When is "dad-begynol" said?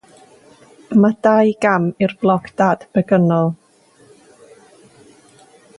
2.63-3.55